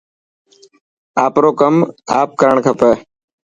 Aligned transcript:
آپرو 1.25 1.51
ڪم 1.59 1.75
آپ 2.19 2.29
ڪرڻ 2.39 2.57
کپي. 2.65 2.91